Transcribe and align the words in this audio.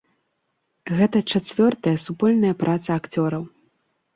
Гэта 0.99 1.17
чацвёртая 1.35 1.93
супольная 2.07 2.55
праца 2.65 2.89
акцёраў. 2.99 3.43